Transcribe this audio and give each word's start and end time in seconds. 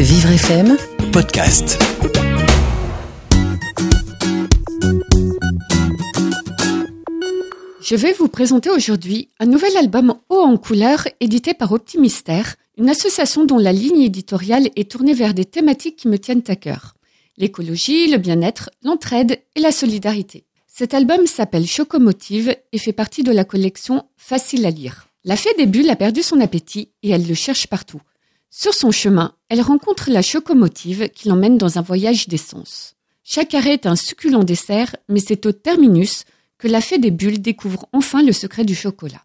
Vivre 0.00 0.30
FM 0.30 0.76
podcast. 1.12 1.76
Je 7.82 7.96
vais 7.96 8.12
vous 8.12 8.28
présenter 8.28 8.70
aujourd'hui 8.70 9.30
un 9.40 9.46
nouvel 9.46 9.76
album 9.76 10.14
haut 10.28 10.38
en 10.38 10.56
couleur 10.56 11.08
édité 11.18 11.52
par 11.52 11.72
Optimistère, 11.72 12.54
une 12.76 12.88
association 12.88 13.44
dont 13.44 13.58
la 13.58 13.72
ligne 13.72 14.02
éditoriale 14.02 14.68
est 14.76 14.88
tournée 14.88 15.14
vers 15.14 15.34
des 15.34 15.44
thématiques 15.44 15.96
qui 15.96 16.06
me 16.06 16.18
tiennent 16.20 16.44
à 16.46 16.54
cœur. 16.54 16.94
L'écologie, 17.36 18.08
le 18.08 18.18
bien-être, 18.18 18.70
l'entraide 18.84 19.40
et 19.56 19.60
la 19.60 19.72
solidarité. 19.72 20.44
Cet 20.68 20.94
album 20.94 21.26
s'appelle 21.26 21.66
Chocomotive 21.66 22.54
et 22.70 22.78
fait 22.78 22.92
partie 22.92 23.24
de 23.24 23.32
la 23.32 23.44
collection 23.44 24.04
Facile 24.16 24.64
à 24.64 24.70
lire. 24.70 25.08
La 25.24 25.34
fée 25.34 25.54
des 25.58 25.66
bulles 25.66 25.90
a 25.90 25.96
perdu 25.96 26.22
son 26.22 26.40
appétit 26.40 26.92
et 27.02 27.10
elle 27.10 27.26
le 27.26 27.34
cherche 27.34 27.66
partout. 27.66 28.00
Sur 28.50 28.72
son 28.72 28.90
chemin, 28.90 29.32
elle 29.50 29.60
rencontre 29.60 30.10
la 30.10 30.22
chocomotive 30.22 31.10
qui 31.10 31.28
l'emmène 31.28 31.58
dans 31.58 31.78
un 31.78 31.82
voyage 31.82 32.28
d'essence. 32.28 32.94
Chaque 33.22 33.52
arrêt 33.52 33.74
est 33.74 33.86
un 33.86 33.94
succulent 33.94 34.42
dessert, 34.42 34.96
mais 35.10 35.20
c'est 35.20 35.44
au 35.44 35.52
terminus 35.52 36.24
que 36.56 36.66
la 36.66 36.80
fée 36.80 36.98
des 36.98 37.10
bulles 37.10 37.42
découvre 37.42 37.86
enfin 37.92 38.22
le 38.22 38.32
secret 38.32 38.64
du 38.64 38.74
chocolat. 38.74 39.22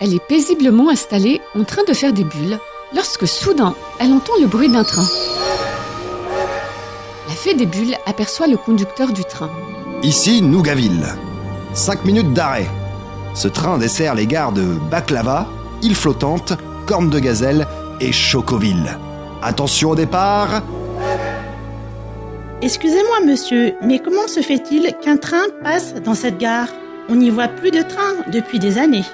Elle 0.00 0.14
est 0.14 0.26
paisiblement 0.26 0.88
installée 0.88 1.42
en 1.54 1.64
train 1.64 1.84
de 1.84 1.92
faire 1.92 2.14
des 2.14 2.24
bulles 2.24 2.58
lorsque 2.94 3.28
soudain 3.28 3.74
elle 3.98 4.12
entend 4.12 4.32
le 4.40 4.46
bruit 4.46 4.70
d'un 4.70 4.82
train. 4.82 5.06
La 7.28 7.34
fée 7.34 7.52
des 7.52 7.66
bulles 7.66 7.96
aperçoit 8.06 8.46
le 8.46 8.56
conducteur 8.56 9.12
du 9.12 9.22
train. 9.22 9.50
Ici 10.02 10.40
Nougaville. 10.40 11.06
5 11.74 12.06
minutes 12.06 12.32
d'arrêt. 12.32 12.68
Ce 13.34 13.48
train 13.48 13.76
dessert 13.76 14.14
les 14.14 14.26
gares 14.26 14.52
de 14.52 14.78
Baklava, 14.90 15.46
Île 15.82 15.94
Flottante, 15.94 16.54
Corne 16.90 17.08
de 17.08 17.20
Gazelle 17.20 17.68
et 18.00 18.10
Chocoville. 18.10 18.98
Attention 19.42 19.90
au 19.90 19.94
départ. 19.94 20.60
Excusez-moi, 22.62 23.20
monsieur, 23.24 23.74
mais 23.80 24.00
comment 24.00 24.26
se 24.26 24.40
fait-il 24.40 24.92
qu'un 25.00 25.16
train 25.16 25.44
passe 25.62 25.94
dans 26.04 26.16
cette 26.16 26.38
gare? 26.38 26.66
On 27.08 27.14
n'y 27.14 27.30
voit 27.30 27.46
plus 27.46 27.70
de 27.70 27.82
train 27.82 28.28
depuis 28.32 28.58
des 28.58 28.76
années. 28.76 29.04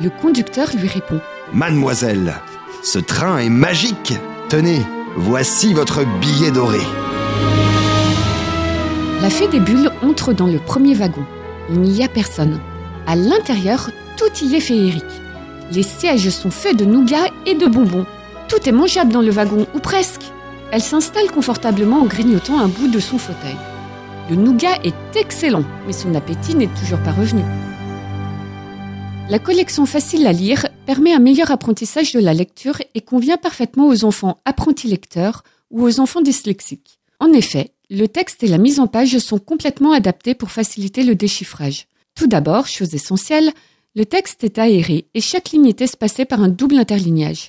Le 0.00 0.08
conducteur 0.08 0.68
lui 0.80 0.88
répond. 0.88 1.20
Mademoiselle, 1.52 2.36
ce 2.82 2.98
train 2.98 3.36
est 3.36 3.50
magique. 3.50 4.14
Tenez, 4.48 4.80
voici 5.18 5.74
votre 5.74 6.06
billet 6.20 6.50
doré. 6.50 6.80
La 9.20 9.28
fée 9.28 9.48
des 9.48 9.60
bulles 9.60 9.90
entre 10.02 10.32
dans 10.32 10.46
le 10.46 10.58
premier 10.58 10.94
wagon. 10.94 11.26
Il 11.68 11.82
n'y 11.82 12.02
a 12.02 12.08
personne. 12.08 12.60
À 13.06 13.14
l'intérieur, 13.14 13.90
tout 14.16 14.42
y 14.42 14.56
est 14.56 14.60
féerique. 14.60 15.04
Les 15.72 15.82
sièges 15.82 16.30
sont 16.30 16.50
faits 16.50 16.76
de 16.76 16.84
nougat 16.84 17.26
et 17.44 17.54
de 17.54 17.66
bonbons. 17.66 18.06
Tout 18.48 18.68
est 18.68 18.72
mangeable 18.72 19.12
dans 19.12 19.22
le 19.22 19.30
wagon, 19.30 19.66
ou 19.74 19.80
presque. 19.80 20.22
Elle 20.70 20.82
s'installe 20.82 21.30
confortablement 21.30 22.00
en 22.00 22.06
grignotant 22.06 22.58
un 22.58 22.68
bout 22.68 22.88
de 22.88 23.00
son 23.00 23.18
fauteuil. 23.18 23.56
Le 24.30 24.36
nougat 24.36 24.78
est 24.84 25.16
excellent, 25.16 25.64
mais 25.86 25.92
son 25.92 26.14
appétit 26.14 26.54
n'est 26.54 26.68
toujours 26.68 27.00
pas 27.00 27.12
revenu. 27.12 27.42
La 29.28 29.40
collection 29.40 29.86
facile 29.86 30.26
à 30.28 30.32
lire 30.32 30.68
permet 30.86 31.12
un 31.12 31.18
meilleur 31.18 31.50
apprentissage 31.50 32.12
de 32.12 32.20
la 32.20 32.32
lecture 32.32 32.80
et 32.94 33.00
convient 33.00 33.36
parfaitement 33.36 33.88
aux 33.88 34.04
enfants 34.04 34.40
apprentis 34.44 34.86
lecteurs 34.86 35.42
ou 35.72 35.84
aux 35.84 35.98
enfants 35.98 36.20
dyslexiques. 36.20 37.00
En 37.18 37.32
effet, 37.32 37.72
le 37.90 38.06
texte 38.06 38.44
et 38.44 38.48
la 38.48 38.58
mise 38.58 38.78
en 38.78 38.86
page 38.86 39.18
sont 39.18 39.38
complètement 39.38 39.92
adaptés 39.92 40.34
pour 40.36 40.52
faciliter 40.52 41.02
le 41.02 41.16
déchiffrage. 41.16 41.86
Tout 42.14 42.28
d'abord, 42.28 42.66
chose 42.66 42.94
essentielle, 42.94 43.52
le 43.96 44.04
texte 44.04 44.44
est 44.44 44.58
aéré 44.58 45.06
et 45.14 45.22
chaque 45.22 45.50
ligne 45.50 45.66
est 45.66 45.80
espacée 45.80 46.26
par 46.26 46.42
un 46.42 46.48
double 46.48 46.76
interlignage. 46.76 47.48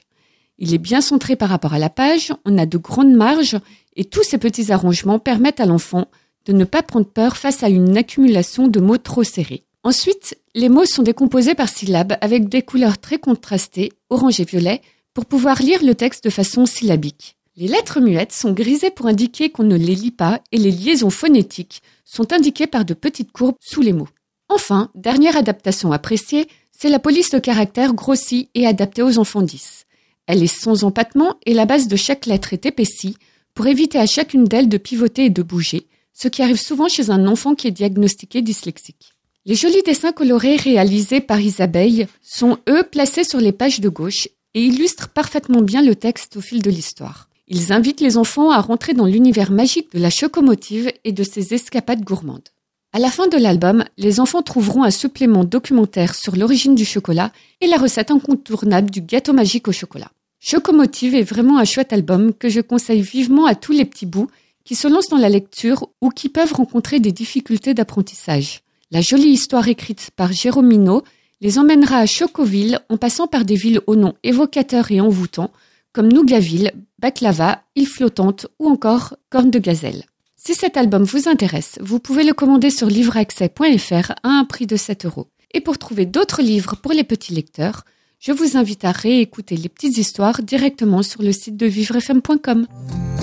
Il 0.58 0.73
est 0.73 0.80
bien 0.80 1.02
centré 1.02 1.36
par 1.36 1.50
rapport 1.50 1.73
à 1.73 1.80
la 1.80 1.89
page, 1.89 2.34
on 2.45 2.58
a 2.58 2.66
de 2.66 2.78
grandes 2.78 3.14
marges 3.14 3.58
et 3.98 4.06
tous 4.06 4.23
ces 4.23 4.38
petits 4.38 4.72
arrangements 4.72 5.20
permettent 5.20 5.59
à 5.59 5.66
l'enfant 5.66 6.08
de 6.45 6.54
ne 6.54 6.64
pas 6.64 6.84
prendre 6.84 7.06
peur 7.06 7.36
face 7.36 7.64
à 7.64 7.70
une 7.70 7.98
accumulation 7.98 8.70
de 8.70 8.80
mots 8.80 8.98
trop 8.98 9.26
serrés. 9.26 9.66
Ensuite, 9.83 10.39
les 10.55 10.70
mots 10.70 10.86
sont 10.86 11.04
décomposés 11.04 11.54
par 11.54 11.67
syllabes 11.67 12.17
avec 12.22 12.48
des 12.48 12.61
couleurs 12.61 12.98
très 12.98 13.20
contrastées, 13.20 13.92
orange 14.10 14.39
et 14.39 14.45
violet, 14.45 14.82
pour 15.14 15.26
pouvoir 15.26 15.61
lire 15.61 15.83
le 15.83 15.95
texte 15.95 16.23
de 16.23 16.30
façon 16.30 16.66
syllabique. 16.66 17.36
Les 17.58 17.67
lettres 17.67 17.99
muettes 17.99 18.32
sont 18.32 18.54
grisées 18.54 18.92
pour 18.92 19.08
indiquer 19.08 19.49
qu'on 19.49 19.64
ne 19.64 19.76
les 19.76 19.95
lit 19.95 20.11
pas 20.11 20.39
et 20.54 20.58
les 20.58 20.72
liaisons 20.72 21.10
phonétiques 21.10 21.82
sont 22.05 22.32
indiquées 22.32 22.67
par 22.67 22.86
de 22.86 22.93
petites 22.93 23.33
courbes 23.33 23.58
sous 23.60 23.82
les 23.82 23.93
mots. 23.93 24.08
Enfin, 24.50 24.90
dernière 24.96 25.38
adaptation 25.38 25.92
appréciée, 25.92 26.48
c'est 26.72 26.90
la 26.90 27.00
police 27.00 27.32
de 27.32 27.40
caractère 27.40 27.94
grossie 27.94 28.50
et 28.54 28.68
adaptée 28.68 29.02
aux 29.02 29.18
enfants 29.18 29.42
10. 29.42 29.86
Elle 30.28 30.44
est 30.44 30.48
sans 30.48 30.84
empattement 30.84 31.36
et 31.46 31.54
la 31.54 31.66
base 31.66 31.88
de 31.88 31.96
chaque 31.96 32.26
lettre 32.26 32.54
est 32.54 32.66
épaissie 32.66 33.18
pour 33.54 33.68
éviter 33.68 33.98
à 33.98 34.06
chacune 34.06 34.46
d'elles 34.46 34.70
de 34.70 34.78
pivoter 34.78 35.26
et 35.26 35.30
de 35.30 35.42
bouger, 35.42 35.88
ce 36.14 36.28
qui 36.28 36.44
arrive 36.44 36.60
souvent 36.60 36.88
chez 36.88 37.10
un 37.10 37.28
enfant 37.28 37.56
qui 37.56 37.68
est 37.68 37.72
diagnostiqué 37.72 38.42
dyslexique. 38.42 39.14
Les 39.46 39.56
jolis 39.56 39.84
dessins 39.84 40.12
colorés 40.12 40.58
réalisés 40.58 41.22
par 41.22 41.40
Isabelle 41.40 42.08
sont, 42.22 42.58
eux, 42.70 42.84
placés 42.84 43.24
sur 43.24 43.40
les 43.40 43.54
pages 43.54 43.80
de 43.80 43.90
gauche 43.90 44.28
et 44.54 44.62
illustrent 44.62 45.10
parfaitement 45.10 45.62
bien 45.62 45.82
le 45.82 45.96
texte 45.96 46.38
au 46.38 46.42
fil 46.42 46.62
de 46.62 46.70
l'histoire. 46.70 47.30
Ils 47.48 47.72
invitent 47.72 48.02
les 48.02 48.18
enfants 48.18 48.52
à 48.52 48.60
rentrer 48.60 48.94
dans 48.94 49.06
l'univers 49.06 49.52
magique 49.52 49.94
de 49.94 50.00
la 50.00 50.10
chocomotive 50.10 50.92
et 51.06 51.14
de 51.14 51.24
ses 51.24 51.54
escapades 51.54 52.04
gourmandes. 52.04 52.50
À 52.93 52.99
la 52.99 53.11
fin 53.11 53.27
de 53.27 53.37
l'album, 53.37 53.83
les 53.98 54.20
enfants 54.20 54.42
trouveront 54.42 54.83
un 54.83 54.92
supplément 54.92 55.43
documentaire 55.43 56.15
sur 56.15 56.36
l'origine 56.36 56.73
du 56.73 56.86
chocolat 56.86 57.31
et 57.59 57.67
la 57.67 57.77
recette 57.77 58.11
incontournable 58.11 58.89
du 58.89 59.02
gâteau 59.02 59.33
magique 59.33 59.67
au 59.67 59.71
chocolat. 59.71 60.11
Chocomotive 60.39 61.15
est 61.15 61.23
vraiment 61.23 61.58
un 61.58 61.65
chouette 61.65 61.92
album 61.93 62.33
que 62.33 62.48
je 62.48 62.61
conseille 62.61 63.02
vivement 63.02 63.45
à 63.45 63.55
tous 63.55 63.73
les 63.73 63.86
petits 63.86 64.05
bouts 64.05 64.30
qui 64.64 64.75
se 64.75 64.87
lancent 64.87 65.09
dans 65.09 65.17
la 65.17 65.30
lecture 65.30 65.87
ou 66.02 66.09
qui 66.09 66.30
peuvent 66.30 66.53
rencontrer 66.53 66.99
des 66.99 67.11
difficultés 67.11 67.73
d'apprentissage. 67.73 68.61
La 68.92 69.02
jolie 69.02 69.30
histoire 69.30 69.67
écrite 69.67 70.11
par 70.15 70.31
Jérôme 70.31 70.67
Minot 70.67 71.04
les 71.42 71.59
emmènera 71.59 71.98
à 71.98 72.05
Chocoville 72.05 72.80
en 72.89 72.98
passant 72.98 73.27
par 73.27 73.45
des 73.45 73.55
villes 73.55 73.81
au 73.87 73.95
nom 73.95 74.14
évocateur 74.23 74.92
et 74.92 75.02
envoûtant 75.02 75.52
comme 75.92 76.11
Nougaville, 76.11 76.71
Baklava, 76.99 77.64
Île 77.75 77.87
Flottante 77.87 78.48
ou 78.59 78.69
encore 78.69 79.15
Corne 79.30 79.52
de 79.52 79.59
Gazelle. 79.59 80.05
Si 80.48 80.56
cet 80.56 80.78
album 80.78 81.04
vous 81.04 81.28
intéresse, 81.28 81.78
vous 81.82 82.00
pouvez 82.00 82.24
le 82.24 82.32
commander 82.32 82.70
sur 82.70 82.88
livreaccès.fr 82.88 84.12
à 84.24 84.30
un 84.30 84.46
prix 84.46 84.66
de 84.66 84.78
7 84.78 85.06
euros. 85.06 85.28
Et 85.54 85.60
pour 85.60 85.78
trouver 85.78 86.06
d'autres 86.06 86.42
livres 86.42 86.78
pour 86.78 86.94
les 86.94 87.04
petits 87.04 87.34
lecteurs, 87.34 87.84
je 88.22 88.32
vous 88.32 88.56
invite 88.56 88.86
à 88.86 88.94
réécouter 88.94 89.58
les 89.58 89.68
petites 89.68 89.98
histoires 89.98 90.42
directement 90.42 91.04
sur 91.04 91.22
le 91.22 91.34
site 91.34 91.58
de 91.58 91.66
vivrefm.com. 91.66 92.66
Vivre 92.66 93.17